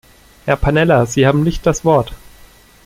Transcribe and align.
Herr 0.45 0.55
Pannella, 0.55 1.05
Sie 1.05 1.27
haben 1.27 1.43
nicht 1.43 1.63
das 1.67 1.85
Wort. 1.85 2.13